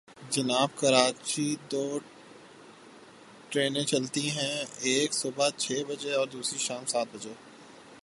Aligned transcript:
جناب، 0.29 0.69
کراچی 0.75 1.55
دو 1.71 1.99
ٹرینیں 3.49 3.83
چلتی 3.83 4.29
ہیں، 4.29 4.65
ایک 4.79 5.13
صبح 5.13 5.49
چھ 5.57 5.71
بجے 5.87 6.13
اور 6.13 6.27
دوسری 6.27 6.59
شام 6.59 6.85
سات 6.85 7.07
بجے۔ 7.11 7.33